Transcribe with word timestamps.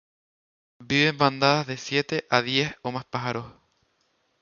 Vive 0.79 1.09
en 1.09 1.15
bandadas 1.19 1.67
de 1.67 1.77
siete 1.77 2.25
a 2.31 2.41
diez 2.41 2.75
o 2.81 2.91
más 2.91 3.05
pájaros. 3.05 3.45